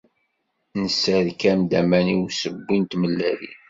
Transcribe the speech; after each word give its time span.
Nesserkam-d 0.79 1.71
aman 1.81 2.07
i 2.13 2.15
usewwi 2.25 2.75
n 2.79 2.83
tmellalin. 2.91 3.57